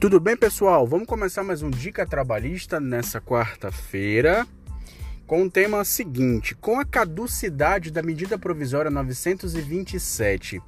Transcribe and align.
Tudo 0.00 0.18
bem, 0.18 0.34
pessoal? 0.34 0.86
Vamos 0.86 1.06
começar 1.06 1.44
mais 1.44 1.60
um 1.60 1.68
Dica 1.68 2.06
Trabalhista 2.06 2.80
nessa 2.80 3.20
quarta-feira 3.20 4.46
com 5.26 5.42
o 5.42 5.50
tema 5.50 5.84
seguinte: 5.84 6.54
com 6.54 6.80
a 6.80 6.86
caducidade 6.86 7.90
da 7.90 8.02
medida 8.02 8.38
provisória 8.38 8.90
927, 8.90 10.58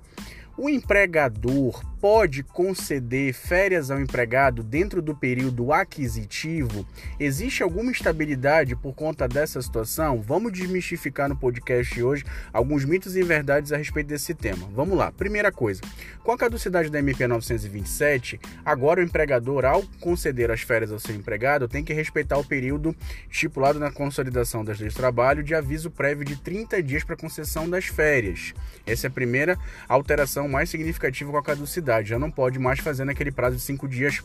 o 0.59 0.69
empregador 0.69 1.83
pode 2.03 2.43
conceder 2.43 3.33
férias 3.33 3.89
ao 3.89 4.01
empregado 4.01 4.65
dentro 4.65 5.01
do 5.01 5.15
período 5.15 5.73
aquisitivo? 5.73 6.85
Existe 7.19 7.63
alguma 7.63 7.93
estabilidade 7.93 8.75
por 8.75 8.93
conta 8.93 9.29
dessa 9.29 9.63
situação? 9.63 10.21
Vamos 10.21 10.53
desmistificar 10.53 11.29
no 11.29 11.37
podcast 11.37 11.95
de 11.95 12.03
hoje 12.03 12.25
alguns 12.53 12.85
mitos 12.85 13.15
e 13.15 13.23
verdades 13.23 13.71
a 13.71 13.77
respeito 13.77 14.09
desse 14.09 14.35
tema. 14.35 14.69
Vamos 14.75 14.99
lá. 14.99 15.13
Primeira 15.13 15.53
coisa, 15.53 15.81
com 16.25 16.33
a 16.33 16.37
caducidade 16.37 16.91
da 16.91 16.99
MP 16.99 17.25
927, 17.29 18.41
agora 18.65 19.01
o 19.01 19.05
empregador, 19.05 19.65
ao 19.65 19.85
conceder 20.01 20.51
as 20.51 20.63
férias 20.63 20.91
ao 20.91 20.99
seu 20.99 21.15
empregado, 21.15 21.69
tem 21.69 21.85
que 21.85 21.95
respeitar 21.95 22.37
o 22.37 22.45
período 22.45 22.97
estipulado 23.31 23.79
na 23.79 23.93
consolidação 23.93 24.65
das 24.65 24.81
leis 24.81 24.93
do 24.93 24.97
trabalho 24.97 25.45
de 25.45 25.55
aviso 25.55 25.89
prévio 25.89 26.25
de 26.25 26.35
30 26.35 26.83
dias 26.83 27.05
para 27.05 27.17
concessão 27.17 27.71
das 27.71 27.85
férias. 27.85 28.53
Essa 28.85 29.07
é 29.07 29.09
a 29.09 29.13
primeira 29.13 29.57
alteração 29.89 30.49
mais 30.49 30.69
significativa 30.69 31.31
com 31.31 31.39
a 31.39 31.43
caducidade 31.45 31.92
já 32.01 32.19
não 32.19 32.31
pode 32.31 32.59
mais 32.59 32.79
fazer 32.79 33.05
naquele 33.05 33.33
prazo 33.33 33.57
de 33.57 33.63
cinco 33.63 33.89
dias 33.89 34.23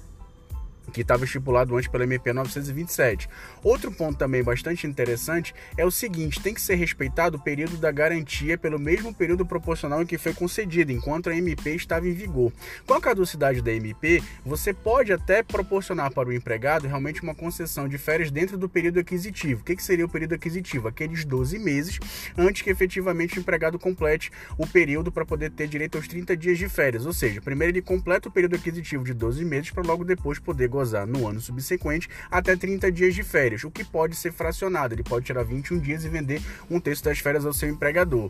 que 0.92 1.02
estava 1.02 1.26
estipulado 1.26 1.76
antes 1.76 1.90
pela 1.90 2.04
MP 2.04 2.34
927. 2.34 3.30
Outro 3.64 3.92
ponto 3.92 4.18
também 4.18 4.44
bastante 4.44 4.88
interessante 4.88 5.54
é 5.78 5.86
o 5.86 5.92
seguinte: 5.92 6.42
tem 6.42 6.54
que 6.54 6.62
ser 6.62 6.76
respeitado 6.76 7.38
o 7.38 7.40
período 7.40 7.78
da 7.78 7.92
garantia 7.92 8.58
pelo 8.58 8.80
mesmo 8.80 9.14
período 9.14 9.46
proporcional 9.46 10.02
em 10.02 10.06
que 10.06 10.18
foi 10.18 10.34
concedido, 10.34 10.92
enquanto 10.92 11.30
a 11.30 11.36
MP 11.36 11.76
estava 11.76 12.08
em 12.08 12.14
vigor. 12.14 12.52
Com 12.86 12.94
a 12.94 13.02
caducidade 13.02 13.62
da 13.62 13.72
MP, 13.72 14.24
você 14.46 14.74
pode 14.74 15.12
até 15.12 15.44
proporcionar 15.44 16.12
para 16.12 16.30
o 16.30 16.34
empregado 16.34 16.88
realmente 16.88 17.22
uma 17.22 17.36
concessão 17.36 17.88
de 17.88 17.98
férias 17.98 18.32
dentro 18.32 18.58
do 18.58 18.70
período 18.70 19.00
aquisitivo. 19.00 19.62
O 19.62 19.64
que, 19.64 19.76
que 19.76 19.84
seria 19.84 20.06
o 20.06 20.10
período 20.10 20.36
aquisitivo? 20.36 20.88
Aqueles 20.88 21.26
12 21.26 21.60
meses 21.60 22.00
antes 22.38 22.62
que 22.62 22.70
efetivamente 22.70 23.38
o 23.38 23.42
empregado 23.42 23.80
complete 23.80 24.32
o 24.58 24.66
período 24.66 25.12
para 25.12 25.26
poder 25.26 25.52
ter 25.52 25.68
direito 25.68 25.98
aos 25.98 26.08
30 26.08 26.36
dias 26.38 26.58
de 26.58 26.70
férias. 26.70 27.06
Ou 27.06 27.14
seja, 27.14 27.42
primeiro 27.42 27.74
ele 27.74 27.82
completa 27.82 28.30
o 28.30 28.32
período 28.32 28.56
aquisitivo 28.56 29.04
de 29.04 29.14
12 29.14 29.44
meses 29.46 29.72
para 29.72 29.84
logo 29.84 30.04
depois 30.04 30.40
poder 30.40 30.68
gozar 30.78 31.08
no 31.08 31.28
ano 31.28 31.42
subsequente 31.42 32.08
até 32.30 32.56
30 32.56 32.92
dias 32.92 33.16
de 33.16 33.24
férias, 33.24 33.64
o 33.64 33.72
que 33.72 33.84
pode 33.84 34.16
ser 34.16 34.32
fracionado. 34.32 34.94
Ele 34.94 35.04
pode 35.04 35.26
tirar 35.26 35.44
21 35.44 35.80
dias 35.80 36.06
e 36.06 36.10
vender 36.10 36.42
um 36.70 36.80
terço 36.80 37.04
das 37.04 37.18
férias 37.20 37.46
ao 37.46 37.54
seu 37.54 37.68
empregador. 37.68 38.30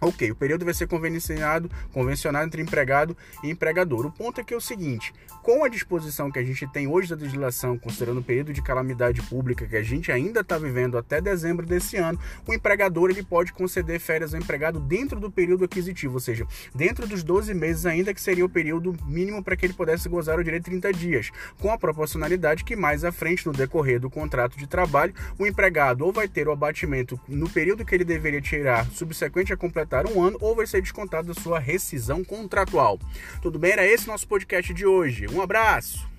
Ok, 0.00 0.30
o 0.30 0.36
período 0.36 0.64
vai 0.64 0.74
ser 0.74 0.86
convencionado, 0.86 1.70
convencionado 1.90 2.46
entre 2.46 2.60
empregado 2.60 3.16
e 3.42 3.50
empregador. 3.50 4.04
O 4.04 4.10
ponto 4.10 4.40
é 4.40 4.44
que 4.44 4.52
é 4.52 4.56
o 4.56 4.60
seguinte: 4.60 5.14
com 5.42 5.64
a 5.64 5.68
disposição 5.68 6.30
que 6.30 6.38
a 6.38 6.44
gente 6.44 6.66
tem 6.70 6.86
hoje 6.86 7.08
da 7.08 7.16
legislação, 7.16 7.78
considerando 7.78 8.20
o 8.20 8.22
período 8.22 8.52
de 8.52 8.60
calamidade 8.60 9.22
pública 9.22 9.66
que 9.66 9.76
a 9.76 9.82
gente 9.82 10.12
ainda 10.12 10.40
está 10.40 10.58
vivendo 10.58 10.98
até 10.98 11.18
dezembro 11.18 11.64
desse 11.64 11.96
ano, 11.96 12.18
o 12.46 12.52
empregador 12.52 13.08
ele 13.08 13.22
pode 13.22 13.54
conceder 13.54 13.98
férias 13.98 14.34
ao 14.34 14.40
empregado 14.40 14.78
dentro 14.78 15.18
do 15.18 15.30
período 15.30 15.64
aquisitivo, 15.64 16.14
ou 16.14 16.20
seja, 16.20 16.46
dentro 16.74 17.06
dos 17.06 17.22
12 17.22 17.54
meses 17.54 17.86
ainda 17.86 18.12
que 18.12 18.20
seria 18.20 18.44
o 18.44 18.50
período 18.50 18.94
mínimo 19.06 19.42
para 19.42 19.56
que 19.56 19.64
ele 19.64 19.72
pudesse 19.72 20.10
gozar 20.10 20.38
o 20.38 20.44
direito 20.44 20.64
de 20.64 20.78
30 20.78 20.92
dias, 20.92 21.30
com 21.58 21.72
a 21.72 21.78
proporcionalidade 21.78 22.64
que 22.64 22.76
mais 22.76 23.02
à 23.02 23.10
frente, 23.10 23.46
no 23.46 23.52
decorrer 23.52 23.98
do 23.98 24.10
contrato 24.10 24.58
de 24.58 24.66
trabalho, 24.66 25.14
o 25.38 25.46
empregado 25.46 26.04
ou 26.04 26.12
vai 26.12 26.28
ter 26.28 26.48
o 26.48 26.52
abatimento 26.52 27.18
no 27.26 27.48
período 27.48 27.84
que 27.84 27.94
ele 27.94 28.04
deveria 28.04 28.42
tirar 28.42 28.84
subsequente 28.90 29.52
a 29.52 29.56
completar 29.56 29.85
completar 29.86 30.06
um 30.06 30.22
ano 30.22 30.36
ou 30.40 30.54
vai 30.54 30.66
ser 30.66 30.82
descontado 30.82 31.32
da 31.32 31.40
sua 31.40 31.58
rescisão 31.58 32.24
contratual. 32.24 32.98
Tudo 33.40 33.58
bem? 33.58 33.72
Era 33.72 33.86
esse 33.86 34.06
nosso 34.06 34.26
podcast 34.26 34.74
de 34.74 34.84
hoje. 34.84 35.26
Um 35.32 35.40
abraço! 35.40 36.15